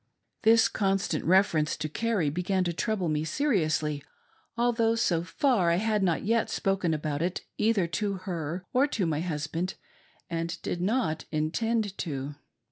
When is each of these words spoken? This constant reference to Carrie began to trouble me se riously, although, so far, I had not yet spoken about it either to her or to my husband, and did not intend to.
This 0.41 0.67
constant 0.67 1.23
reference 1.25 1.77
to 1.77 1.87
Carrie 1.87 2.31
began 2.31 2.63
to 2.63 2.73
trouble 2.73 3.07
me 3.07 3.23
se 3.23 3.43
riously, 3.45 4.01
although, 4.57 4.95
so 4.95 5.21
far, 5.21 5.69
I 5.69 5.75
had 5.75 6.01
not 6.01 6.23
yet 6.25 6.49
spoken 6.49 6.91
about 6.95 7.21
it 7.21 7.41
either 7.59 7.85
to 7.85 8.13
her 8.13 8.65
or 8.73 8.87
to 8.87 9.05
my 9.05 9.19
husband, 9.19 9.75
and 10.27 10.59
did 10.63 10.81
not 10.81 11.25
intend 11.31 11.95
to. 11.99 12.33